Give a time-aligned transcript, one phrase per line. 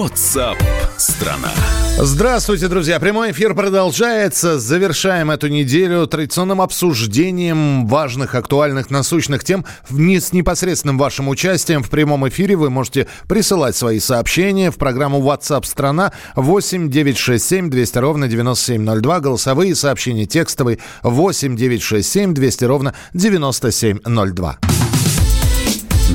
[0.00, 0.56] WhatsApp
[0.96, 1.52] страна.
[1.98, 2.98] Здравствуйте, друзья.
[2.98, 4.58] Прямой эфир продолжается.
[4.58, 12.26] Завершаем эту неделю традиционным обсуждением важных, актуальных, насущных тем с непосредственным вашим участием в прямом
[12.30, 12.56] эфире.
[12.56, 19.20] Вы можете присылать свои сообщения в программу WhatsApp страна 8 967 200 ровно 9702.
[19.20, 24.58] Голосовые сообщения текстовые 8 967 200 ровно 9702.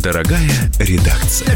[0.01, 1.55] Дорогая редакция.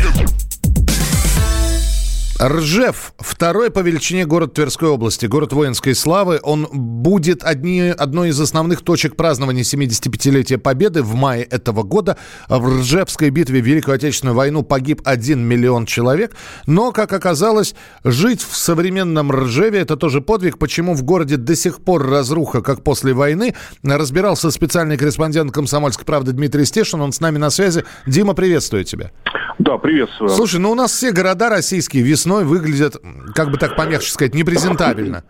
[2.41, 6.39] Ржев, второй по величине город Тверской области, город воинской славы.
[6.41, 12.15] Он будет одни, одной из основных точек празднования 75-летия Победы в мае этого года.
[12.47, 16.33] В Ржевской битве в Великую Отечественную войну погиб 1 миллион человек.
[16.65, 17.75] Но, как оказалось,
[18.05, 20.57] жить в современном Ржеве– это тоже подвиг.
[20.59, 26.31] Почему в городе до сих пор разруха, как после войны, разбирался специальный корреспондент «Комсомольской правды»
[26.31, 27.01] Дмитрий Стешин.
[27.01, 27.83] Он с нами на связи.
[28.07, 29.11] Дима, приветствую тебя.
[29.59, 30.29] Да, приветствую.
[30.29, 32.95] Слушай, ну у нас все города российские весной выглядят,
[33.35, 35.23] как бы так помягче сказать, непрезентабельно.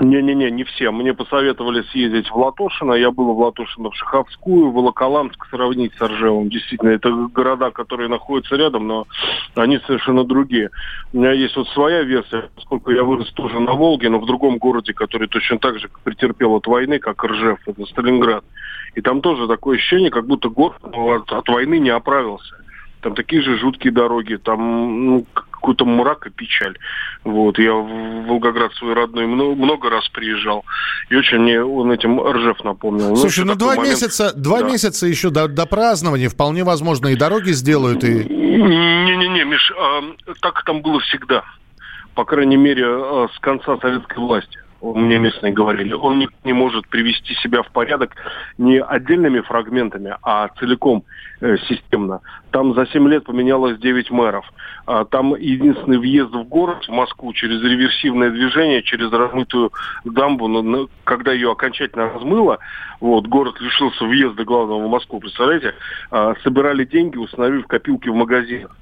[0.00, 0.90] Не-не-не, не все.
[0.90, 2.92] Мне посоветовали съездить в Латошино.
[2.92, 6.48] Я был в Латошино, в Шаховскую, в Волоколамск сравнить с Ржевом.
[6.48, 9.06] Действительно, это города, которые находятся рядом, но
[9.54, 10.70] они совершенно другие.
[11.12, 14.58] У меня есть вот своя версия, поскольку я вырос тоже на Волге, но в другом
[14.58, 18.44] городе, который точно так же претерпел от войны, как Ржев, это Сталинград.
[18.94, 22.54] И там тоже такое ощущение, как будто город от, от войны не оправился.
[23.00, 26.76] Там такие же жуткие дороги, там ну, какой-то мрак и печаль.
[27.24, 27.58] Вот.
[27.58, 30.64] Я в Волгоград свой родной много, раз приезжал.
[31.10, 33.10] И очень мне он этим Ржев напомнил.
[33.10, 33.88] Ну, Слушай, ну, ну два момент...
[33.88, 34.68] месяца, два да.
[34.68, 36.28] месяца еще до, до празднования.
[36.28, 38.24] Вполне возможно, и дороги сделают, и...
[38.24, 40.02] Не-не-не, Миш, а,
[40.40, 41.44] так там было всегда.
[42.14, 46.88] По крайней мере, а, с конца советской власти мне местные говорили, он не, не может
[46.88, 48.12] привести себя в порядок
[48.58, 51.04] не отдельными фрагментами, а целиком
[51.40, 52.20] э, системно.
[52.52, 54.44] Там за 7 лет поменялось 9 мэров.
[54.86, 59.72] А, там единственный въезд в город, в Москву, через реверсивное движение, через размытую
[60.04, 62.58] дамбу, но, когда ее окончательно размыло,
[63.00, 65.74] вот, город лишился въезда главного в Москву, представляете,
[66.10, 68.76] а, собирали деньги, установив копилки в магазинах.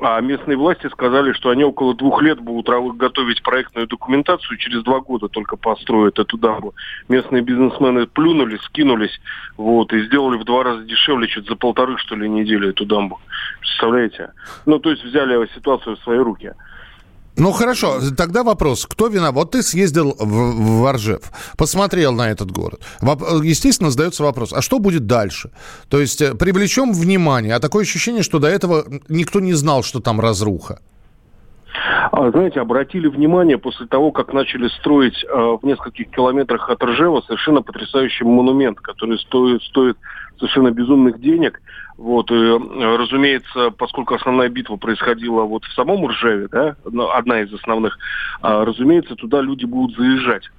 [0.00, 5.00] А местные власти сказали, что они около двух лет будут готовить проектную документацию, через два
[5.00, 6.74] года только построят эту дамбу.
[7.08, 9.18] Местные бизнесмены плюнули, скинулись,
[9.56, 13.20] вот, и сделали в два раза дешевле, чуть за полторы, что ли, недели эту дамбу.
[13.60, 14.32] Представляете?
[14.66, 16.52] Ну, то есть взяли ситуацию в свои руки.
[17.38, 19.34] Ну хорошо, тогда вопрос, кто виноват?
[19.34, 21.20] Вот ты съездил в, в Оржев,
[21.58, 22.80] посмотрел на этот город.
[23.42, 25.50] Естественно, задается вопрос, а что будет дальше?
[25.90, 30.00] То есть э, привлечем внимание, а такое ощущение, что до этого никто не знал, что
[30.00, 30.78] там разруха.
[32.10, 37.20] А, знаете, обратили внимание после того, как начали строить э, в нескольких километрах от Ржева
[37.26, 39.98] совершенно потрясающий монумент, который стоит, стоит
[40.38, 41.60] совершенно безумных денег.
[41.96, 46.76] Вот, и, э, разумеется, поскольку основная битва происходила вот в самом Ржеве, да,
[47.14, 47.98] одна из основных,
[48.42, 50.50] а, разумеется, туда люди будут заезжать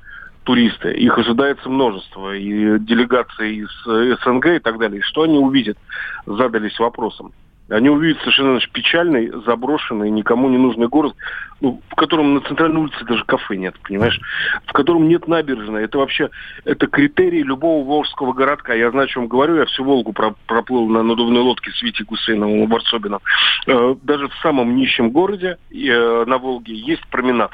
[0.43, 0.93] туристы.
[0.93, 2.35] Их ожидается множество.
[2.35, 5.01] И делегации из э, СНГ и так далее.
[5.01, 5.77] Что они увидят?
[6.25, 7.33] Задались вопросом.
[7.69, 11.15] Они увидят совершенно печальный, заброшенный, никому не нужный город,
[11.59, 14.19] ну, в котором на центральной улице даже кафе нет, понимаешь?
[14.65, 15.83] В котором нет набережной.
[15.83, 16.29] Это вообще,
[16.63, 18.73] это критерий любого волжского городка.
[18.73, 19.55] Я знаю, о чем говорю.
[19.55, 23.19] Я всю Волгу проплыл на надувной лодке с Витей Гусейновым и Варсобином.
[23.67, 27.51] Э, даже в самом нищем городе э, на Волге есть променад.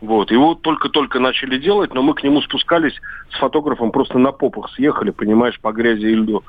[0.00, 0.30] Вот.
[0.30, 2.94] Его только-только начали делать, но мы к нему спускались
[3.30, 6.42] с фотографом просто на попах съехали, понимаешь, по грязи и льду.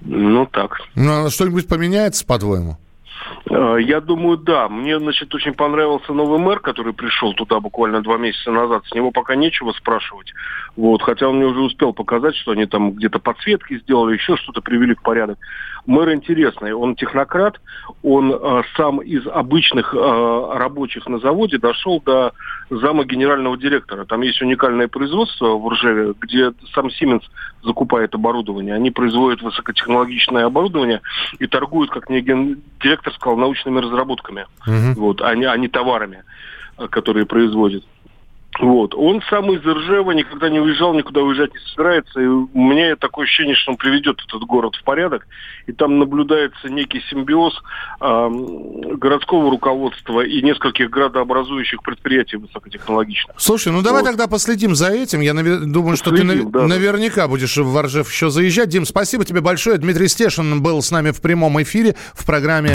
[0.00, 0.78] Ну, так.
[0.94, 2.78] Ну, а что-нибудь поменяется, по-твоему?
[3.50, 4.68] Э, я думаю, да.
[4.68, 8.84] Мне, значит, очень понравился новый мэр, который пришел туда буквально два месяца назад.
[8.86, 10.32] С него пока нечего спрашивать.
[10.76, 14.60] Вот, хотя он мне уже успел показать, что они там где-то подсветки сделали, еще что-то
[14.60, 15.38] привели в порядок.
[15.86, 17.60] Мэр интересный, он технократ,
[18.02, 22.32] он э, сам из обычных э, рабочих на заводе дошел до
[22.68, 24.04] зама генерального директора.
[24.04, 27.22] Там есть уникальное производство в Ржеве, где сам Siemens
[27.62, 28.74] закупает оборудование.
[28.74, 31.00] Они производят высокотехнологичное оборудование
[31.38, 35.00] и торгуют, как мне директор сказал, научными разработками, угу.
[35.00, 36.24] вот, а, не, а не товарами,
[36.78, 37.84] э, которые производят.
[38.58, 38.94] Вот.
[38.94, 42.20] Он сам из Ржева никогда не уезжал, никуда уезжать не собирается.
[42.20, 45.26] И у меня такое ощущение, что он приведет этот город в порядок.
[45.66, 47.54] И там наблюдается некий симбиоз
[48.00, 48.28] э,
[48.96, 53.36] городского руководства и нескольких градообразующих предприятий высокотехнологичных.
[53.38, 54.08] Слушай, ну давай вот.
[54.08, 55.20] тогда последим за этим.
[55.20, 55.60] Я навер...
[55.60, 57.28] думаю, что Следим, ты да, наверняка да.
[57.28, 58.68] будешь в Ржев еще заезжать.
[58.68, 59.78] Дим, спасибо тебе большое.
[59.78, 62.74] Дмитрий Стешин был с нами в прямом эфире в программе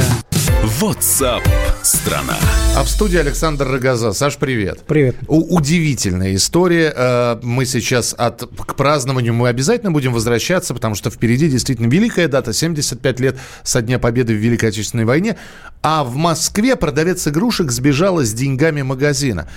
[0.61, 1.41] WhatsApp
[1.81, 2.37] страна.
[2.77, 4.13] А в студии Александр Рогоза.
[4.13, 4.83] Саш, привет.
[4.87, 5.15] Привет.
[5.27, 6.93] У- удивительная история.
[6.95, 12.27] Э, Мы сейчас от, к празднованию мы обязательно будем возвращаться, потому что впереди действительно великая
[12.27, 15.35] дата, 75 лет со Дня Победы в Великой Отечественной войне.
[15.81, 19.49] А в Москве продавец игрушек сбежала с деньгами магазина.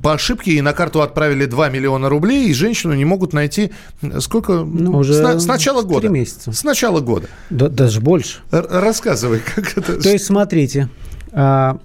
[0.00, 3.72] По ошибке ей на карту отправили 2 миллиона рублей, и женщину не могут найти
[4.20, 4.62] сколько?
[4.64, 6.08] Ну, уже с, на- с начала года.
[6.08, 6.52] месяца.
[6.52, 7.26] С начала года.
[7.50, 8.38] Да- даже больше.
[8.52, 10.00] Р- рассказывай, как это...
[10.00, 10.88] То есть, смотрите,
[11.32, 11.78] а,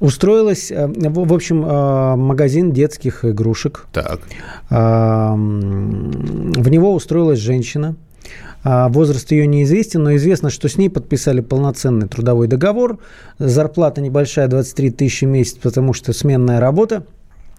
[0.00, 3.86] устроилась, а, в в общем, а, магазин детских игрушек.
[3.92, 4.20] Так.
[4.68, 7.96] А, В него устроилась женщина.
[8.64, 12.98] А, Возраст ее неизвестен, но известно, что с ней подписали полноценный трудовой договор.
[13.38, 17.04] Зарплата небольшая, 23 тысячи в месяц, потому что сменная работа.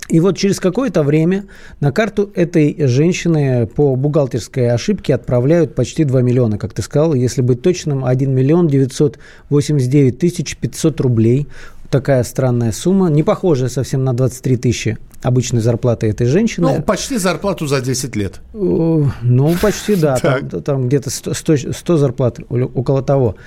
[0.08, 1.46] И вот через какое-то время
[1.80, 7.16] на карту этой женщины по бухгалтерской ошибке отправляют почти 2 миллиона, как ты сказал.
[7.16, 11.48] Если быть точным, 1 миллион 989 тысяч 500 рублей.
[11.96, 16.68] Такая странная сумма, не похожая совсем на 23 тысячи обычной зарплаты этой женщины.
[16.68, 18.42] Ну, почти зарплату за 10 лет.
[18.52, 20.18] Ну, почти, да.
[20.22, 23.38] Там, там где-то 100, 100 100 зарплат, около того.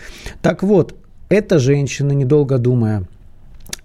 [0.41, 0.95] Так вот,
[1.29, 3.05] эта женщина, недолго думая,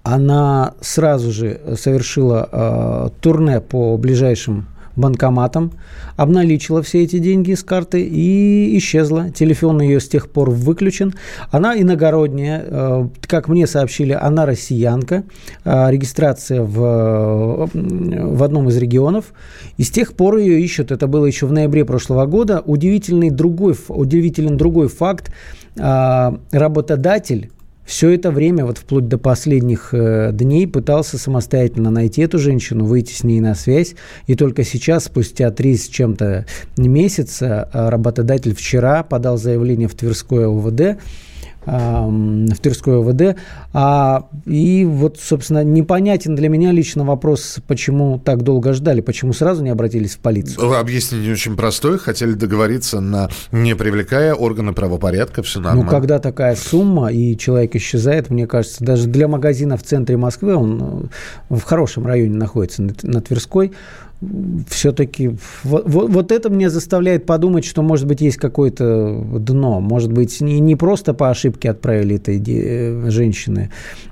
[0.02, 5.72] она сразу же совершила э, турне по ближайшим банкоматам,
[6.16, 9.30] обналичила все эти деньги с карты и исчезла.
[9.32, 11.14] Телефон ее с тех пор выключен.
[11.52, 15.24] Она иногородняя, э, как мне сообщили, она россиянка,
[15.66, 19.34] э, регистрация в, в одном из регионов.
[19.78, 20.92] И с тех пор ее ищут.
[20.92, 22.62] Это было еще в ноябре прошлого года.
[22.66, 25.32] Удивительный другой, удивителен другой факт.
[25.76, 27.50] Работодатель
[27.86, 33.14] все это время, вот вплоть до последних э, дней, пытался самостоятельно найти эту женщину, выйти
[33.14, 33.96] с ней на связь.
[34.28, 36.46] И только сейчас, спустя три с чем-то
[36.78, 41.00] месяца, э, работодатель вчера подал заявление в Тверское ам,
[41.66, 43.38] в Тверское УВД.
[43.74, 49.64] А, и вот, собственно, непонятен для меня лично вопрос, почему так долго ждали, почему сразу
[49.64, 50.74] не обратились в полицию.
[50.74, 51.98] Объяснение очень простое.
[51.98, 55.44] Хотели договориться, на не привлекая органы правопорядка.
[55.44, 55.84] Все нормально.
[55.84, 60.56] Ну, когда такая сумма, и человек исчезает, мне кажется, даже для магазина в центре Москвы,
[60.56, 61.10] он
[61.50, 63.74] э, в хорошем районе находится, на, на Тверской,
[64.68, 69.80] все-таки вот, вот- вот это мне заставляет подумать, что, может быть, есть какое-то дно.
[69.80, 73.70] Может быть, не, не просто по ошибке отправили этой де- э, женщины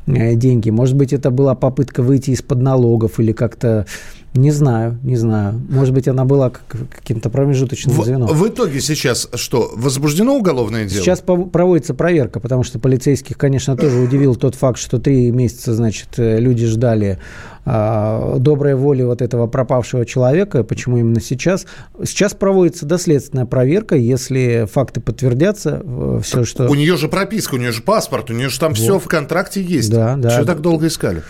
[0.07, 0.69] э, деньги.
[0.69, 3.85] Может быть, это была попытка выйти из-под налогов или как-то...
[4.33, 5.61] Не знаю, не знаю.
[5.69, 8.29] Может быть, она была как- каким-то промежуточным В, звеном.
[8.29, 9.71] в итоге сейчас что?
[9.75, 11.03] Возбуждено уголовное дело?
[11.03, 16.17] Сейчас проводится проверка, потому что полицейских, конечно, тоже удивил тот факт, что три месяца, значит,
[16.17, 17.19] э, люди ждали
[17.63, 20.63] а, доброй воли вот этого пропавшего человека.
[20.63, 21.65] Почему именно сейчас?
[22.03, 23.95] Сейчас проводится доследственная проверка.
[23.95, 25.83] Если факты подтвердятся,
[26.23, 26.69] все, что...
[26.69, 29.61] У нее же прописка, у нее же паспорт, у нее же там все в контракте
[29.61, 29.91] есть.
[29.91, 30.29] Да, да.
[30.31, 31.21] Что так долго искали?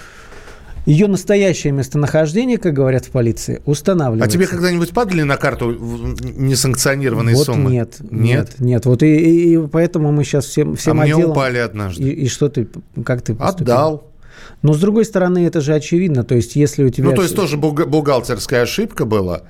[0.86, 4.36] Ее настоящее местонахождение, как говорят в полиции, А устанавливается.
[4.36, 7.72] тебе когда-нибудь падали на карту несанкционированные вот суммы?
[7.72, 8.12] нет, Нет?
[8.12, 8.86] нет, нет.
[8.86, 11.32] Вот и, и- поэтому мы сейчас всем, всем а мне отделом...
[11.32, 12.04] упали однажды.
[12.04, 12.68] И, и что ты,
[13.06, 13.74] как ты поступил?
[13.74, 14.08] Отдал.
[14.64, 16.24] Но с другой стороны, это же очевидно.
[16.24, 17.10] То есть, если у тебя...
[17.10, 19.44] Ну, то есть тоже бухгалтерская ошибка была.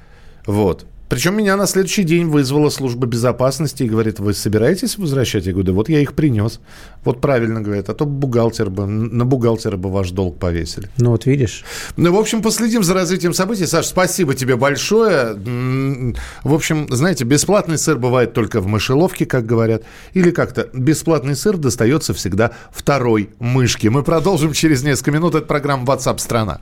[0.45, 0.85] Вот.
[1.11, 5.45] Причем меня на следующий день вызвала служба безопасности и говорит, вы собираетесь возвращать?
[5.45, 6.61] Я говорю, да вот я их принес.
[7.03, 10.89] Вот правильно говорят, а то бухгалтер бы, на бухгалтера бы ваш долг повесили.
[10.95, 11.65] Ну, вот видишь.
[11.97, 13.65] Ну, в общем, последим за развитием событий.
[13.65, 15.35] Саш, спасибо тебе большое.
[15.35, 16.15] М,
[16.45, 19.83] В общем, знаете, бесплатный сыр бывает только в мышеловке, как говорят.
[20.13, 23.89] Или как-то бесплатный сыр достается всегда второй мышке.
[23.89, 25.35] Мы продолжим через несколько минут.
[25.35, 26.61] Это программа WhatsApp страна.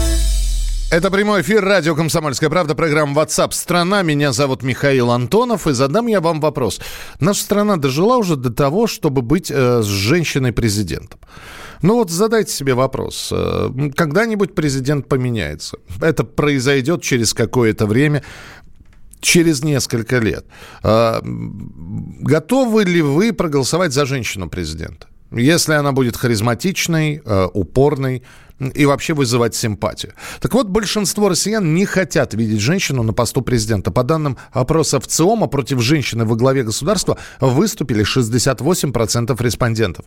[0.91, 4.01] Это прямой эфир радио «Комсомольская правда», программа WhatsApp страна».
[4.01, 6.81] Меня зовут Михаил Антонов, и задам я вам вопрос.
[7.21, 11.21] Наша страна дожила уже до того, чтобы быть э, с женщиной-президентом.
[11.81, 13.29] Ну вот задайте себе вопрос.
[13.31, 15.77] Э, когда-нибудь президент поменяется.
[16.01, 18.21] Это произойдет через какое-то время
[19.21, 20.43] через несколько лет.
[20.83, 25.07] Э, готовы ли вы проголосовать за женщину президента?
[25.31, 28.23] Если она будет харизматичной, э, упорной,
[28.69, 30.13] и вообще вызывать симпатию.
[30.39, 33.91] Так вот, большинство россиян не хотят видеть женщину на посту президента.
[33.91, 40.05] По данным опроса в ЦИОМа, против женщины во главе государства выступили 68% респондентов.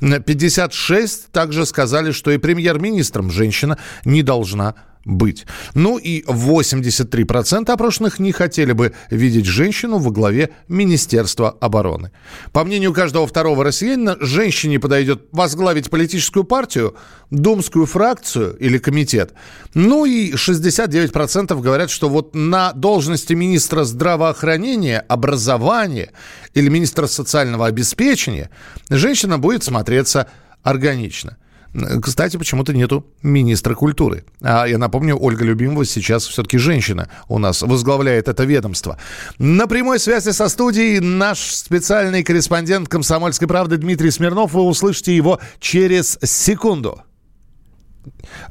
[0.00, 5.46] 56% также сказали, что и премьер-министром женщина не должна быть.
[5.74, 12.10] Ну и 83% опрошенных не хотели бы видеть женщину во главе Министерства обороны.
[12.52, 16.96] По мнению каждого второго россиянина, женщине подойдет возглавить политическую партию,
[17.30, 19.34] думскую фракцию или комитет.
[19.74, 26.10] Ну и 69% говорят, что вот на должности министра здравоохранения, образования
[26.54, 28.50] или министра социального обеспечения
[28.90, 30.26] женщина будет смотреться
[30.64, 31.36] органично.
[32.02, 34.24] Кстати, почему-то нету министра культуры.
[34.42, 38.98] А я напомню, Ольга Любимова сейчас все-таки женщина у нас возглавляет это ведомство.
[39.38, 44.52] На прямой связи со студией наш специальный корреспондент «Комсомольской правды» Дмитрий Смирнов.
[44.52, 47.02] Вы услышите его через секунду.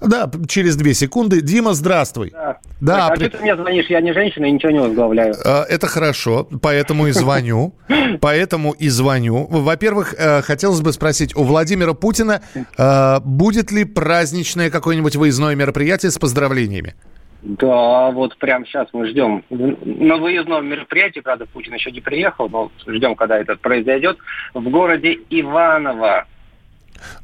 [0.02, 1.42] Да, через две секунды.
[1.42, 2.32] Дима, здравствуй.
[2.32, 2.58] Да.
[2.82, 3.28] да а при...
[3.28, 3.88] что ты мне звонишь?
[3.88, 5.36] Я не женщина и ничего не возглавляю.
[5.46, 7.76] А, это хорошо, поэтому и звоню.
[8.22, 9.48] Поэтому и звоню.
[9.50, 12.42] Во-первых, э, хотелось бы спросить, у Владимира Путина
[12.78, 16.96] э, будет ли праздничное какое-нибудь выездное мероприятие с поздравлениями?
[17.44, 22.72] Да, вот прямо сейчас мы ждем на выездном мероприятии, правда, Путин еще не приехал, но
[22.88, 24.18] ждем, когда это произойдет,
[24.54, 26.26] в городе Иваново.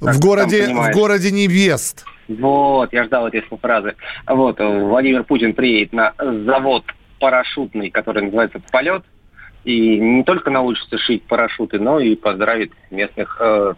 [0.02, 2.06] В городе, в городе невест.
[2.30, 3.96] Вот, я ждал этой фразы.
[4.28, 6.86] Вот, Владимир Путин приедет на завод
[7.20, 9.04] парашютный, который называется «Полет»,
[9.66, 13.74] и не только научится шить парашюты, но и поздравит местных э,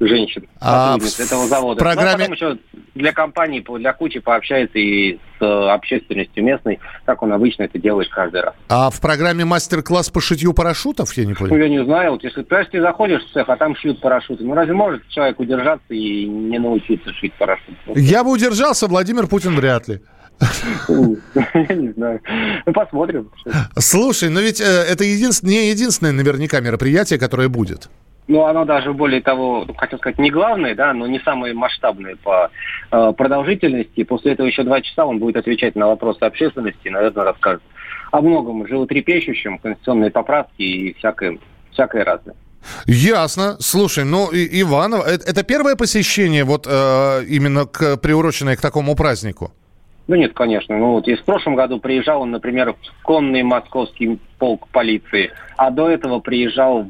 [0.00, 1.80] женщин, а в этого завода.
[1.80, 2.28] Программе...
[2.28, 2.58] Ну, а потом еще
[2.94, 8.42] для компании, для кучи пообщается и с общественностью местной, как он обычно это делает каждый
[8.42, 8.54] раз.
[8.68, 11.54] А в программе мастер-класс по шитью парашютов, я не понял?
[11.54, 12.12] Ну, я не знаю.
[12.12, 15.94] Вот если ты заходишь в цех, а там шьют парашюты, ну разве может человек удержаться
[15.94, 17.74] и не научиться шить парашют?
[17.94, 20.00] Я бы удержался, Владимир Путин вряд ли.
[21.54, 22.20] Я не знаю.
[22.64, 23.30] Ну, посмотрим.
[23.76, 27.88] Слушай, но ведь э, это единственное, не единственное наверняка мероприятие, которое будет.
[28.28, 32.14] Ну, оно даже более того, ну, хотел сказать, не главное, да, но не самое масштабное
[32.16, 32.50] по
[32.90, 34.04] э, продолжительности.
[34.04, 37.62] После этого еще два часа он будет отвечать на вопросы общественности, наверное, расскажет
[38.12, 41.38] о многом животрепещущем, конституционные поправки и всякое,
[41.72, 42.36] всякое разное.
[42.86, 43.56] Ясно.
[43.60, 48.94] Слушай, ну, и, Иванов, это, это первое посещение вот э, именно к, приуроченное к такому
[48.94, 49.52] празднику?
[50.06, 50.76] Ну нет, конечно.
[50.76, 55.70] Ну вот и в прошлом году приезжал он, например, в конный московский полк полиции, а
[55.70, 56.88] до этого приезжал в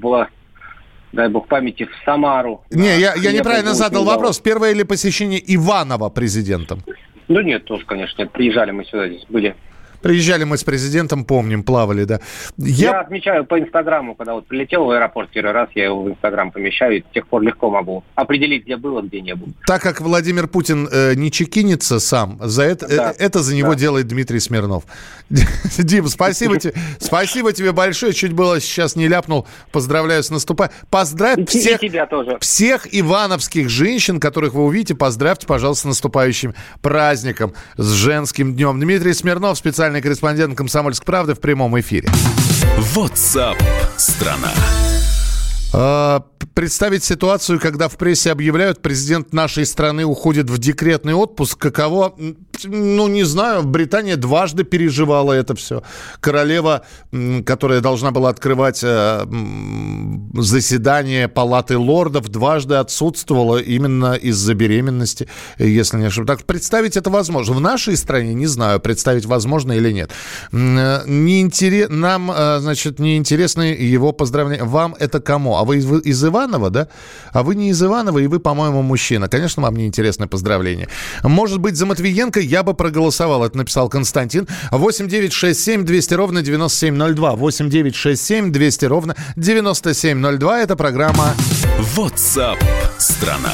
[1.12, 2.62] дай бог памяти, в Самару.
[2.70, 4.38] Не, я, я неправильно задал вопрос.
[4.40, 6.82] Первое ли посещение Иванова президентом?
[7.28, 8.26] Ну нет, тоже, конечно.
[8.26, 9.54] Приезжали мы сюда, здесь были
[10.02, 12.20] Приезжали мы с президентом, помним, плавали, да.
[12.56, 16.10] Я, я отмечаю по Инстаграму, когда вот прилетел в аэропорт первый раз, я его в
[16.10, 19.50] Инстаграм помещаю, и с тех пор легко могу определить, где было, где не было.
[19.66, 23.10] Так как Владимир Путин э, не чекинится сам, за это, да.
[23.12, 23.78] э, это за него да.
[23.78, 24.84] делает Дмитрий Смирнов.
[25.78, 28.12] Дим, спасибо тебе, спасибо тебе большое.
[28.12, 29.46] Чуть было сейчас не ляпнул.
[29.72, 30.74] Поздравляю с наступанием.
[30.90, 32.38] Поздравь всех, тебя тоже.
[32.40, 34.94] всех ивановских женщин, которых вы увидите.
[34.94, 38.80] Поздравьте, пожалуйста, с наступающим праздником, с женским днем.
[38.80, 42.10] Дмитрий Смирнов, специальный специальный корреспондент «Комсомольской правды» в прямом эфире.
[42.94, 43.56] WhatsApp
[43.96, 44.52] страна.
[46.54, 52.14] Представить ситуацию, когда в прессе объявляют, президент нашей страны уходит в декретный отпуск, каково
[52.64, 55.82] ну, не знаю, Британия дважды переживала это все.
[56.20, 56.82] Королева,
[57.44, 59.26] которая должна была открывать э,
[60.34, 65.28] заседание Палаты лордов, дважды отсутствовала именно из-за беременности,
[65.58, 66.38] если не ошибаюсь.
[66.38, 67.54] Так представить это возможно.
[67.54, 70.10] В нашей стране, не знаю, представить возможно или нет.
[70.52, 71.88] Э, не интерес...
[71.90, 74.64] Нам, э, значит, не интересны его поздравления.
[74.64, 75.56] Вам это кому?
[75.56, 76.88] А вы из Иванова, да?
[77.32, 79.28] А вы не из Иванова, и вы, по-моему, мужчина.
[79.28, 80.88] Конечно, вам не интересны поздравления.
[81.22, 84.46] Может быть, за Матвиенко я бы проголосовал, это написал Константин.
[84.70, 87.36] 8 9 6 7 200 ровно 9702.
[87.36, 90.60] 8 9 6 7 200 ровно 9702.
[90.60, 91.34] Это программа
[91.96, 92.58] WhatsApp
[92.98, 93.52] страна.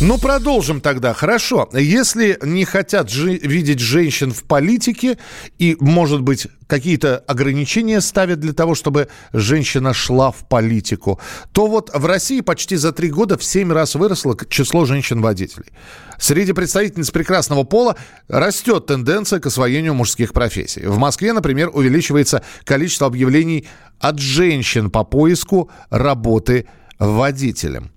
[0.00, 1.12] Ну, продолжим тогда.
[1.12, 1.68] Хорошо.
[1.72, 5.18] Если не хотят жи- видеть женщин в политике
[5.58, 11.18] и, может быть, какие-то ограничения ставят для того, чтобы женщина шла в политику,
[11.50, 15.72] то вот в России почти за три года в семь раз выросло число женщин-водителей.
[16.16, 17.96] Среди представительниц прекрасного пола
[18.28, 20.86] растет тенденция к освоению мужских профессий.
[20.86, 23.66] В Москве, например, увеличивается количество объявлений
[23.98, 26.66] от женщин по поиску работы
[26.98, 27.90] водителям.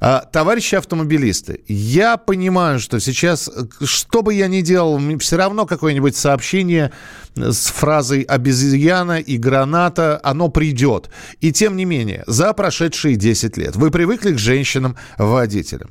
[0.00, 3.50] А, товарищи автомобилисты, я понимаю, что сейчас,
[3.84, 6.92] что бы я ни делал, все равно какое-нибудь сообщение
[7.34, 11.10] с фразой «обезьяна» и «граната», оно придет.
[11.42, 15.90] И тем не менее, за прошедшие 10 лет вы привыкли к женщинам-водителям.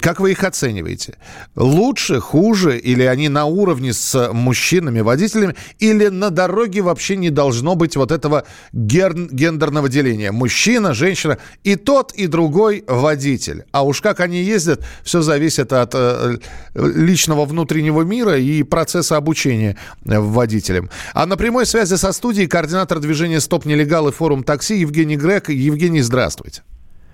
[0.00, 1.16] Как вы их оцениваете?
[1.56, 7.96] Лучше, хуже, или они на уровне с мужчинами-водителями, или на дороге вообще не должно быть
[7.96, 10.30] вот этого гендерного деления?
[10.30, 13.64] Мужчина, женщина, и тот, и другой водитель.
[13.72, 16.36] А уж как они ездят, все зависит от э,
[16.74, 20.90] личного внутреннего мира и процесса обучения водителем.
[21.14, 25.48] А на прямой связи со студией координатор движения «Стоп нелегал» и форум такси Евгений Грек.
[25.48, 26.62] Евгений, здравствуйте.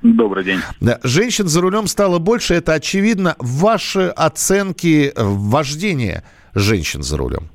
[0.03, 0.61] Добрый день.
[0.81, 0.99] Да.
[1.05, 2.55] Женщин за рулем стало больше.
[2.55, 3.37] Это очевидно.
[3.39, 7.51] Ваши оценки вождения женщин за рулем?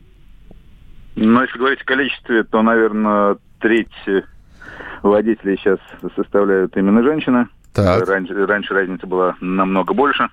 [1.15, 3.87] Ну, если говорить о количестве, то, наверное, треть
[5.03, 5.79] водителей сейчас
[6.15, 7.47] составляют именно женщины.
[7.73, 8.07] Так.
[8.07, 10.29] Раньше, раньше разница была намного больше.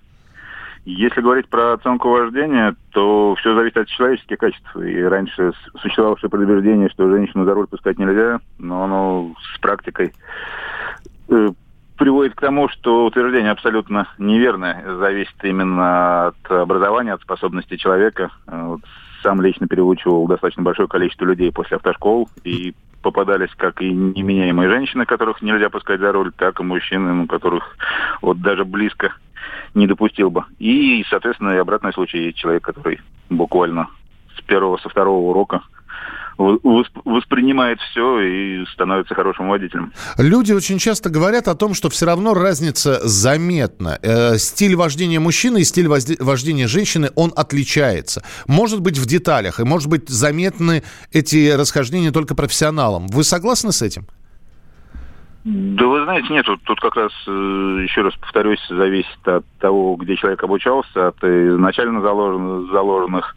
[0.84, 4.76] Если говорить про оценку вождения, то все зависит от человеческих качеств.
[4.76, 10.12] И раньше существовало предубеждение, что женщину за руль пускать нельзя, но оно с практикой
[11.28, 11.50] э,
[11.96, 14.82] приводит к тому, что утверждение абсолютно неверное.
[14.98, 18.30] Зависит именно от образования, от способности человека.
[18.46, 18.80] Вот
[19.22, 25.04] сам лично переучивал достаточно большое количество людей после автошкол, и попадались как и неменяемые женщины,
[25.04, 27.76] которых нельзя пускать за руль, так и мужчины, ну, которых
[28.20, 29.12] вот даже близко
[29.74, 30.44] не допустил бы.
[30.58, 33.88] И, соответственно, и обратный случай человек, который буквально
[34.36, 35.62] с первого, со второго урока
[37.04, 39.92] воспринимает все и становится хорошим водителем.
[40.18, 43.98] Люди очень часто говорят о том, что все равно разница заметна.
[44.02, 48.22] Э, стиль вождения мужчины и стиль вождения женщины, он отличается.
[48.46, 50.82] Может быть в деталях, и может быть заметны
[51.12, 53.06] эти расхождения только профессионалам.
[53.08, 54.06] Вы согласны с этим?
[55.44, 57.30] Да вы знаете, нет, тут, тут как раз, э,
[57.82, 63.36] еще раз повторюсь, зависит от того, где человек обучался, от изначально заложенных, заложенных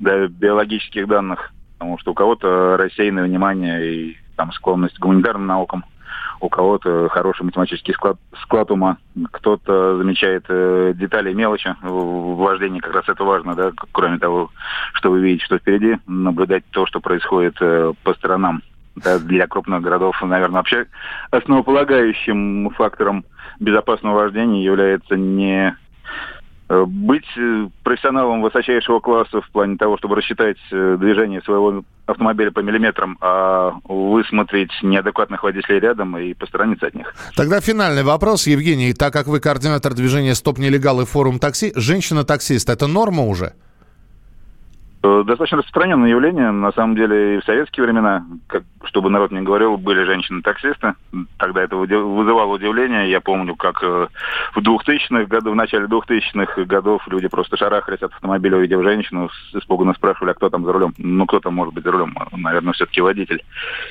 [0.00, 5.84] да, биологических данных потому что у кого-то рассеянное внимание и там склонность к гуманитарным наукам,
[6.40, 8.98] у кого-то хороший математический склад, склад ума,
[9.32, 14.50] кто-то замечает э, детали и мелочи в вождении, как раз это важно, да, кроме того,
[14.94, 18.62] что вы видите, что впереди, наблюдать то, что происходит э, по сторонам.
[18.96, 20.86] Да, для крупных городов, наверное, вообще
[21.30, 23.26] основополагающим фактором
[23.60, 25.76] безопасного вождения является не
[26.68, 32.60] быть э, профессионалом высочайшего класса в плане того, чтобы рассчитать э, движение своего автомобиля по
[32.60, 37.14] миллиметрам, а высмотреть неадекватных водителей рядом и посторониться от них.
[37.36, 38.92] Тогда финальный вопрос, Евгений.
[38.92, 43.52] Так как вы координатор движения «Стоп нелегал» и форум такси, женщина-таксист– это норма уже?
[45.24, 49.76] Достаточно распространенное явление, на самом деле, и в советские времена, как, чтобы народ не говорил,
[49.76, 50.94] были женщины-таксисты.
[51.38, 53.10] Тогда это вызывало удивление.
[53.10, 54.08] Я помню, как э,
[54.54, 59.94] в 2000-х годах, в начале 2000-х годов люди просто шарахались от автомобиля, увидев женщину, испуганно
[59.94, 60.94] спрашивали, а кто там за рулем?
[60.98, 62.16] Ну, кто там может быть за рулем?
[62.32, 63.44] Наверное, все-таки водитель,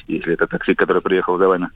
[0.08, 1.70] если это такси, который приехал за вами.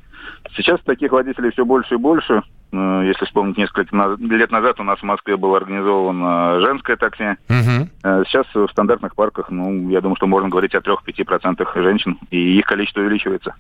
[0.56, 2.42] Сейчас таких водителей все больше и больше.
[2.72, 7.36] Э, если вспомнить, несколько лет назад у нас в Москве было организовано женское такси.
[7.50, 8.26] Угу.
[8.26, 12.66] Сейчас в стандартных парках, ну, я думаю, что можно говорить о 3-5% женщин, и их
[12.66, 13.56] количество увеличивается.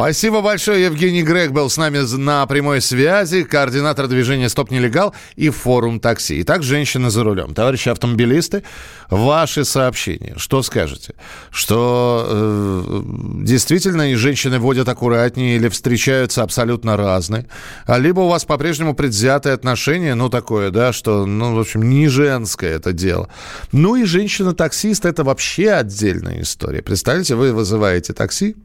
[0.00, 0.84] Спасибо большое.
[0.86, 6.40] Евгений Грег был с нами на прямой связи, координатор движения «Стоп нелегал» и форум такси.
[6.40, 7.52] Итак, женщины за рулем.
[7.52, 8.62] Товарищи автомобилисты,
[9.10, 10.36] ваши сообщения.
[10.38, 11.12] Что скажете?
[11.50, 13.02] Что э,
[13.44, 17.46] действительно и женщины водят аккуратнее или встречаются абсолютно разные?
[17.84, 22.08] А либо у вас по-прежнему предвзятое отношение, ну такое, да, что, ну, в общем, не
[22.08, 23.28] женское это дело.
[23.70, 26.80] Ну и женщина-таксист– это вообще отдельная история.
[26.80, 28.56] Представляете, вы вызываете такси,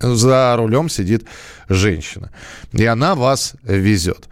[0.00, 1.24] за рулем сидит
[1.68, 2.30] женщина.
[2.72, 4.28] И она вас везет.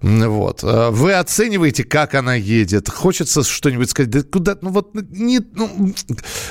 [0.00, 0.62] Вот.
[0.62, 2.88] Э, вы оцениваете, как она едет.
[2.88, 4.10] Хочется что-нибудь сказать.
[4.10, 4.56] Да куда?
[4.60, 5.40] Ну вот не...
[5.54, 5.92] Ну,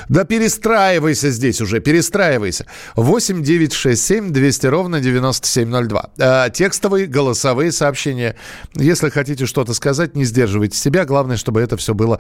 [0.10, 1.80] да перестраивайся здесь уже.
[1.80, 2.66] Перестраивайся.
[2.96, 6.10] 8 9 6 7 200 ровно 9702.
[6.18, 8.36] Э, текстовые, голосовые сообщения.
[8.76, 11.06] Если хотите что-то сказать, не сдерживайте себя.
[11.06, 12.20] Главное, чтобы это все было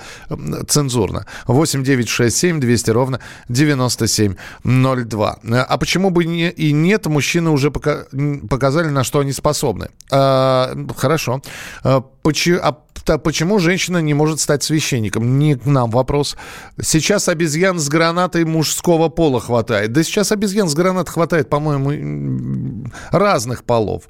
[0.67, 1.25] цензурно.
[1.47, 3.19] 8 9 6 7 200 ровно
[3.49, 5.39] 9702.
[5.43, 7.05] Э, а почему бы не, и нет?
[7.07, 8.05] Мужчины уже пока
[8.49, 9.89] показали, на что они способны.
[10.11, 11.41] А, хорошо.
[11.83, 15.39] А, почему, а почему женщина не может стать священником?
[15.39, 16.35] Не к нам вопрос.
[16.81, 19.91] Сейчас обезьян с гранатой мужского пола хватает.
[19.91, 24.03] Да сейчас обезьян с гранатой хватает, по-моему, разных полов.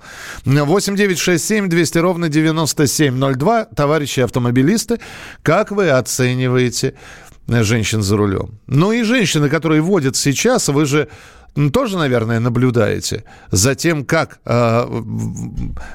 [0.46, 3.66] 8 9 6 7 200 ровно 9702.
[3.66, 5.00] Товарищи автомобилисты,
[5.44, 6.96] как вы оцениваете
[7.48, 8.60] женщин за рулем?
[8.68, 11.08] Ну и женщины, которые водят сейчас, вы же
[11.74, 14.86] тоже, наверное, наблюдаете за тем, как, э,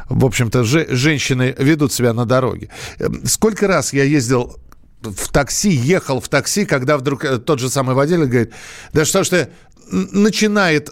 [0.08, 2.68] в общем-то, женщины ведут себя на дороге.
[2.98, 4.56] Эм, сколько раз я ездил
[5.02, 8.52] в такси, ехал в такси, когда вдруг э, тот же самый водитель говорит,
[8.92, 9.48] да что ж ты,
[9.90, 10.90] начинает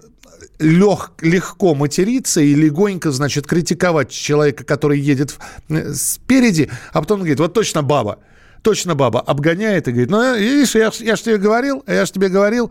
[0.58, 5.36] лег, легко материться и легонько, значит, критиковать человека, который едет
[5.68, 8.18] э, спереди, а потом говорит, вот точно баба
[8.62, 12.28] точно баба обгоняет и говорит, ну, видишь, я, я же тебе говорил, я же тебе
[12.28, 12.70] говорил,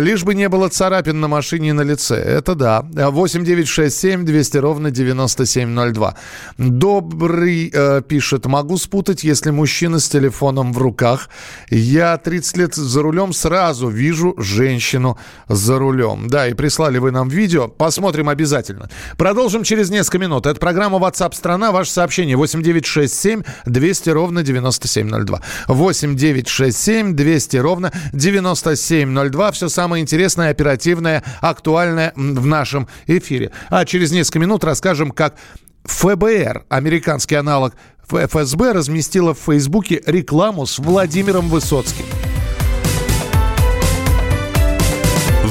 [0.00, 2.16] лишь бы не было царапин на машине и на лице.
[2.16, 2.84] Это да.
[2.92, 6.14] 8 9 6 7 200 ровно 9702.
[6.58, 11.28] Добрый э, пишет, могу спутать, если мужчина с телефоном в руках.
[11.70, 16.28] Я 30 лет за рулем, сразу вижу женщину за рулем.
[16.28, 17.68] Да, и прислали вы нам видео.
[17.68, 18.88] Посмотрим обязательно.
[19.16, 20.46] Продолжим через несколько минут.
[20.46, 21.72] Это программа WhatsApp страна.
[21.72, 25.40] Ваше сообщение 8 9 6 7 200 ровно 97 9702.
[25.68, 29.52] 8 9 6 7 200 ровно 9702.
[29.52, 33.50] Все самое интересное, оперативное, актуальное в нашем эфире.
[33.68, 35.36] А через несколько минут расскажем, как
[35.84, 37.74] ФБР, американский аналог
[38.08, 42.04] ФСБ, разместила в Фейсбуке рекламу с Владимиром Высоцким.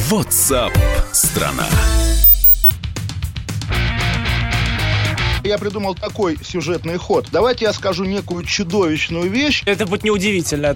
[0.10, 0.72] WhatsApp
[1.12, 1.66] страна.
[5.44, 7.28] Я придумал такой сюжетный ход.
[7.32, 9.64] Давайте я скажу некую чудовищную вещь.
[9.66, 10.76] Это будет неудивительно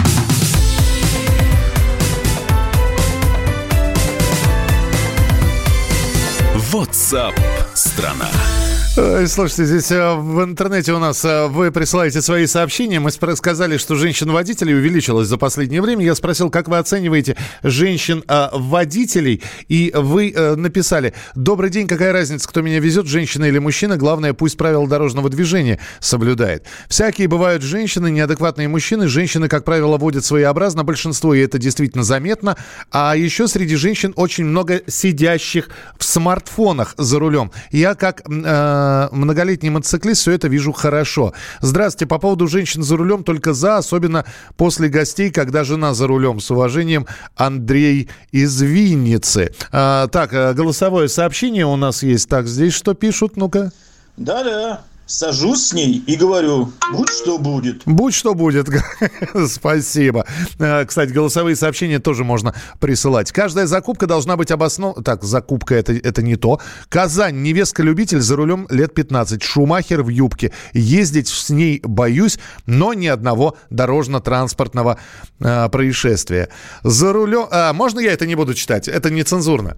[6.71, 7.33] WhatsApp
[7.73, 8.60] страна.
[8.93, 12.99] Слушайте, здесь э, в интернете у нас э, вы присылаете свои сообщения.
[12.99, 16.03] Мы сказали, что женщин-водителей увеличилось за последнее время.
[16.03, 19.41] Я спросил, как вы оцениваете женщин-водителей?
[19.69, 23.95] И вы э, написали, добрый день, какая разница, кто меня везет, женщина или мужчина?
[23.95, 26.65] Главное, пусть правила дорожного движения соблюдает.
[26.89, 29.07] Всякие бывают женщины, неадекватные мужчины.
[29.07, 32.57] Женщины, как правило, водят своеобразно большинство, и это действительно заметно.
[32.91, 37.51] А еще среди женщин очень много сидящих в смартфонах за рулем.
[37.71, 38.23] Я как...
[38.27, 38.80] Э,
[39.11, 41.33] многолетний мотоциклист, все это вижу хорошо.
[41.61, 44.25] Здравствуйте, по поводу женщин за рулем только за, особенно
[44.57, 46.39] после гостей, когда жена за рулем.
[46.39, 49.53] С уважением, Андрей из Винницы.
[49.71, 52.29] А, так, э, голосовое сообщение у нас есть.
[52.29, 53.37] Так, здесь что пишут?
[53.37, 53.71] Ну-ка.
[54.17, 54.81] Да-да.
[55.11, 57.81] Сажусь с ней и говорю, будь что будет.
[57.85, 58.69] Будь что будет.
[59.49, 60.25] Спасибо.
[60.57, 63.29] Э, кстати, голосовые сообщения тоже можно присылать.
[63.33, 65.03] Каждая закупка должна быть обоснована...
[65.03, 66.61] Так, закупка это, это не то.
[66.87, 67.41] Казань.
[67.41, 69.43] Невестка-любитель за рулем лет 15.
[69.43, 70.53] Шумахер в юбке.
[70.71, 74.97] Ездить с ней боюсь, но ни одного дорожно-транспортного
[75.41, 76.47] э, происшествия.
[76.83, 77.47] За рулем...
[77.51, 78.87] А, можно я это не буду читать?
[78.87, 79.75] Это нецензурно.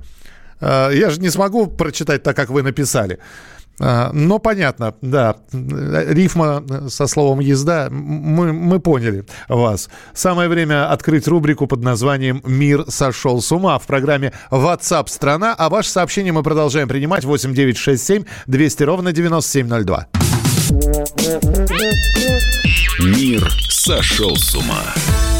[0.61, 3.17] Э, я же не смогу прочитать так, как вы написали.
[3.79, 9.89] А, но понятно, да, рифма со словом «езда», мы, мы поняли вас.
[10.13, 15.69] Самое время открыть рубрику под названием «Мир сошел с ума» в программе WhatsApp страна», а
[15.69, 20.07] ваше сообщение мы продолжаем принимать 8967 200 ровно 9702.
[22.99, 25.32] Мир сошел с ума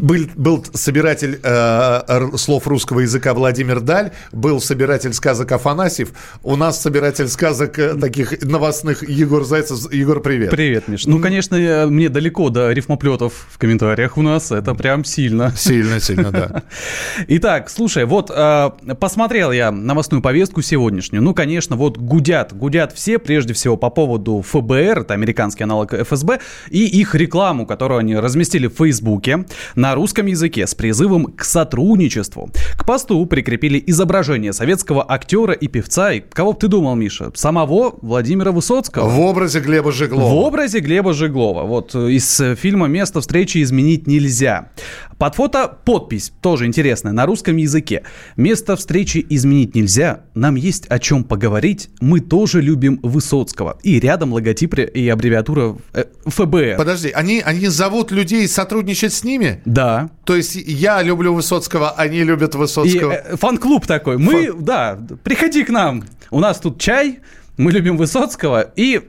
[0.00, 6.80] был, был собиратель э, слов русского языка Владимир Даль, был собиратель сказок Афанасьев, у нас
[6.80, 9.92] собиратель сказок э, таких новостных Егор Зайцев.
[9.92, 10.50] Егор, привет.
[10.50, 11.06] Привет, Миш.
[11.06, 15.52] Ну, конечно, мне далеко до рифмоплетов в комментариях у нас, это прям сильно.
[15.56, 16.62] Сильно, сильно, да.
[17.28, 21.22] Итак, слушай, вот э, посмотрел я новостную повестку сегодняшнюю.
[21.22, 26.40] Ну, конечно, вот гудят, гудят все, прежде всего по поводу ФБР, это американский аналог ФСБ,
[26.70, 29.31] и их рекламу, которую они разместили в Фейсбуке
[29.74, 32.50] на русском языке с призывом к сотрудничеству.
[32.76, 36.12] К посту прикрепили изображение советского актера и певца.
[36.12, 37.30] И кого бы ты думал, Миша?
[37.34, 39.08] Самого Владимира Высоцкого.
[39.08, 40.30] В образе Глеба Жеглова.
[40.30, 41.64] В образе Глеба Жеглова.
[41.64, 44.70] Вот э, из э, фильма «Место встречи изменить нельзя».
[45.18, 48.02] Под фото подпись, тоже интересная, на русском языке.
[48.36, 50.24] «Место встречи изменить нельзя.
[50.34, 51.90] Нам есть о чем поговорить.
[52.00, 53.78] Мы тоже любим Высоцкого».
[53.82, 56.76] И рядом логотип и аббревиатура э, ФБР.
[56.76, 59.62] Подожди, они, они зовут людей сотрудничать с ними?
[59.64, 60.10] Да.
[60.24, 63.12] То есть я люблю Высоцкого, они любят Высоцкого.
[63.12, 64.18] И, э, фан-клуб такой.
[64.18, 64.64] Мы, Фан...
[64.64, 66.04] да, приходи к нам.
[66.30, 67.20] У нас тут чай,
[67.56, 69.00] мы любим Высоцкого и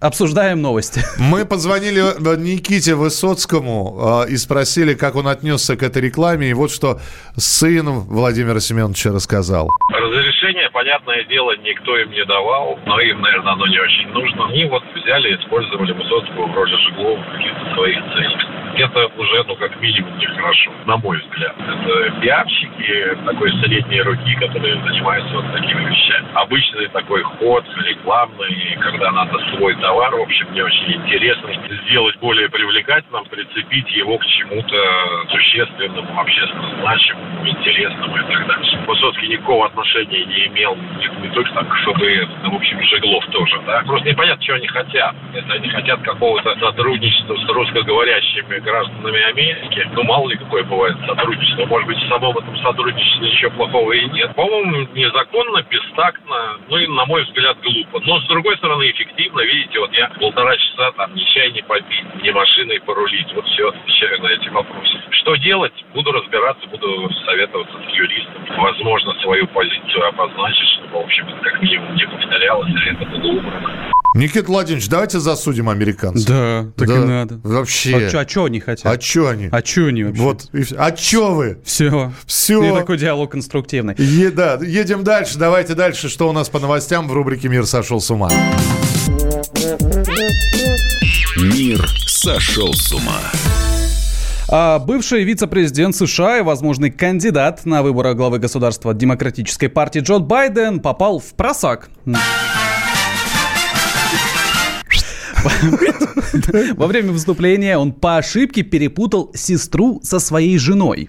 [0.00, 1.00] обсуждаем новости.
[1.18, 6.50] Мы позвонили э, Никите Высоцкому э, и спросили, как он отнесся к этой рекламе.
[6.50, 6.98] И вот что
[7.36, 9.68] сын Владимира Семеновича рассказал.
[9.92, 14.46] Разрешение, понятное дело, никто им не давал, но им, наверное, оно не очень нужно.
[14.46, 19.44] Они вот взяли и использовали Высоцкого в роли Жиглова в каких-то своих целях это уже,
[19.44, 21.54] ну, как минимум, нехорошо, на мой взгляд.
[21.58, 26.26] Это пиарщики такой средней руки, которые занимаются вот такими вещами.
[26.34, 31.50] Обычный такой ход рекламный, когда надо свой товар, в общем, мне очень интересно
[31.84, 34.76] сделать более привлекательным, прицепить его к чему-то
[35.30, 38.78] существенному, общественно значимому, интересному и так далее.
[38.86, 43.26] Высоцкий никакого отношения не имел не, не только так к ФБР, но, в общем, Жеглов
[43.26, 43.82] тоже, да.
[43.86, 45.14] Просто непонятно, чего они хотят.
[45.34, 51.66] Если они хотят какого-то сотрудничества с русскоговорящими гражданами Америки, ну, мало ли какое бывает сотрудничество.
[51.66, 54.34] Может быть, в самом этом сотрудничестве ничего плохого и нет.
[54.34, 58.00] По-моему, незаконно, бестактно, ну и, на мой взгляд, глупо.
[58.04, 59.40] Но, с другой стороны, эффективно.
[59.40, 63.32] Видите, вот я полтора часа там ни чай не попить, ни машиной порулить.
[63.34, 65.00] Вот все отвечаю на эти вопросы.
[65.10, 65.84] Что делать?
[65.94, 68.44] Буду разбираться, буду советоваться с юристом.
[68.56, 73.90] Возможно, свою позицию обозначить, чтобы, в общем, как минимум не повторялось, а это было убрано.
[74.12, 76.26] Никита Владимирович, давайте засудим американцев.
[76.26, 77.40] Да, так да, и надо.
[77.44, 78.10] Вообще.
[78.12, 78.86] А что а они хотят?
[78.86, 79.48] А что они?
[79.52, 80.20] А что они вообще?
[80.20, 81.58] Вот, а что вы?
[81.64, 82.12] Все.
[82.26, 82.62] Все.
[82.62, 83.94] И такой диалог конструктивный.
[83.98, 85.38] Е, да, едем дальше.
[85.38, 86.08] Давайте дальше.
[86.08, 88.30] Что у нас по новостям в рубрике «Мир сошел с ума»?
[91.36, 93.20] Мир сошел с ума.
[94.48, 100.80] А бывший вице-президент США и возможный кандидат на выборы главы государства Демократической партии Джо Байден
[100.80, 101.88] попал в просак.
[106.74, 111.08] Во время выступления он по ошибке перепутал сестру со своей женой.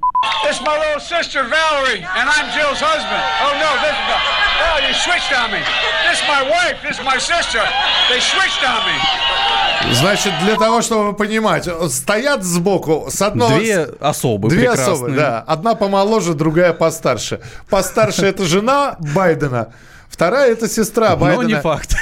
[9.94, 13.58] Значит, для того, чтобы понимать, стоят сбоку с одного...
[13.58, 14.94] Две особы Две прекрасные.
[14.94, 15.44] особы, да.
[15.48, 17.42] Одна помоложе, другая постарше.
[17.70, 19.74] Постарше это жена Байдена,
[20.12, 21.42] Вторая это сестра Байдена.
[21.42, 21.96] Но не факт.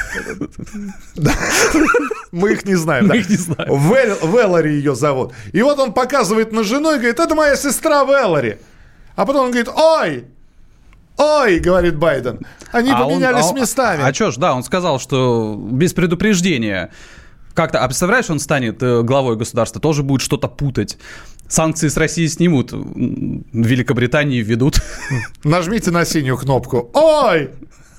[2.32, 3.08] Мы их не знаем.
[3.10, 3.70] Мы их не знаем.
[3.70, 5.34] Веллари ее зовут.
[5.52, 8.60] И вот он показывает на жену и говорит, это моя сестра Веллари.
[9.16, 10.26] А потом он говорит, ой,
[11.18, 12.40] Ой, говорит Байден,
[12.72, 14.02] они а поменялись он, а, местами.
[14.04, 16.92] А что ж, да, он сказал, что без предупреждения
[17.54, 20.98] как-то, а представляешь, он станет э, главой государства, тоже будет что-то путать.
[21.50, 24.82] Санкции с России снимут, Великобритании введут.
[25.44, 26.90] Нажмите на синюю кнопку.
[26.94, 27.50] Ой!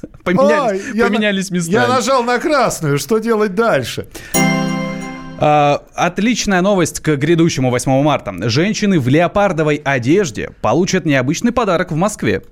[0.25, 1.75] Поменялись, Ой, поменялись я, местами.
[1.75, 2.99] Я нажал на красную.
[2.99, 4.07] Что делать дальше?
[5.43, 8.35] А, отличная новость к грядущему 8 марта.
[8.51, 12.43] Женщины в леопардовой одежде получат необычный подарок в Москве.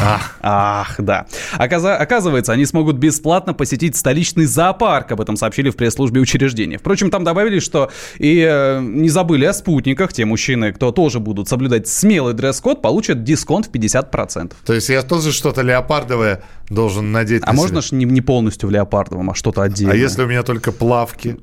[0.00, 0.36] Ах.
[0.40, 1.26] Ах, да.
[1.58, 5.12] Оказа- оказывается, они смогут бесплатно посетить столичный зоопарк.
[5.12, 6.78] Об этом сообщили в пресс-службе учреждения.
[6.78, 10.12] Впрочем, там добавили, что и э, не забыли о спутниках.
[10.12, 14.52] Те мужчины, кто тоже будут соблюдать смелый дресс-код, получат дисконт в 50%.
[14.64, 18.72] То есть я тоже что-то леопардовое должен надеть А можно же не, не полностью в
[18.72, 19.94] леопардовом, а что-то отдельное.
[19.94, 21.36] А если у меня только плавки?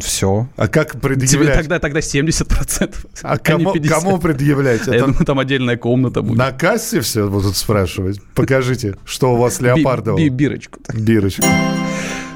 [0.00, 0.48] Все.
[0.56, 1.30] А как предъявлять?
[1.30, 2.94] Тебе тогда, тогда 70%.
[3.22, 4.82] А кому, кому предъявлять?
[4.82, 4.94] Это...
[4.94, 6.38] Я думаю, там отдельная комната будет.
[6.38, 8.20] На кассе все будут спрашивать?
[8.34, 10.18] Покажите, что у вас леопардового.
[10.18, 10.80] Би- бирочку.
[10.94, 11.44] Бирочку.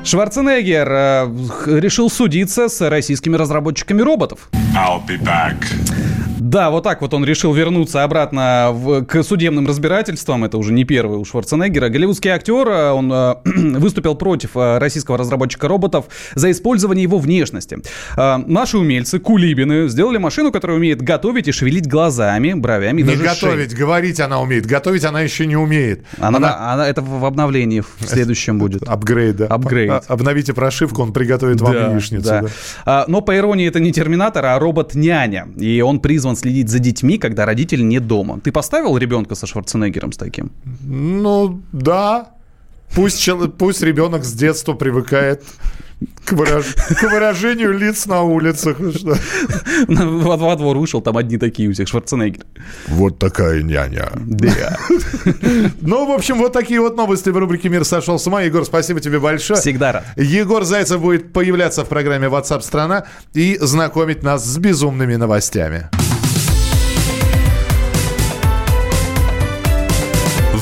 [0.04, 4.50] Шварценеггер э, решил судиться с российскими разработчиками роботов.
[4.74, 5.56] I'll be back.
[6.54, 10.44] Да, вот так вот он решил вернуться обратно в, к судебным разбирательствам.
[10.44, 11.88] Это уже не первый у Шварценеггера.
[11.88, 13.34] Голливудский актер, э, он э,
[13.80, 16.04] выступил против э, российского разработчика роботов
[16.36, 17.78] за использование его внешности.
[18.16, 23.02] Э, наши умельцы, кулибины, сделали машину, которая умеет готовить и шевелить глазами, бровями.
[23.02, 23.76] Не готовить, шеей.
[23.76, 24.64] говорить она умеет.
[24.64, 26.04] Готовить она еще не умеет.
[26.20, 26.72] Она, она...
[26.72, 28.84] она это в обновлении в следующем будет.
[28.84, 29.46] Апгрейд, да.
[29.46, 29.90] Апгрейд.
[29.90, 32.28] А, обновите прошивку, он приготовит вам да, яичницу.
[32.28, 32.42] Да.
[32.42, 32.48] Да.
[32.86, 35.48] А, но по иронии это не терминатор, а робот-няня.
[35.56, 38.38] И он призван следить за детьми, когда родитель не дома.
[38.44, 40.52] Ты поставил ребенка со Шварценеггером с таким?
[40.82, 42.26] Ну, да.
[42.94, 45.42] Пусть, пусть ребенок с детства привыкает
[46.26, 46.66] к, выраж...
[46.74, 48.76] к выражению лиц на улицах.
[48.94, 49.16] Что?
[49.88, 52.44] Во, во двор вышел, там одни такие у всех, Шварценеггер.
[52.88, 54.10] Вот такая няня.
[54.14, 54.76] Да.
[55.80, 58.42] Ну, в общем, вот такие вот новости в рубрике «Мир сошел с ума».
[58.42, 59.58] Егор, спасибо тебе большое.
[59.58, 60.04] Всегда рад.
[60.16, 65.88] Егор Зайцев будет появляться в программе WhatsApp страна и знакомить нас с безумными новостями.